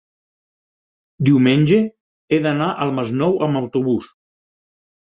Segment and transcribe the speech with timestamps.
[1.27, 4.13] diumenge he d'anar al Masnou amb autobús.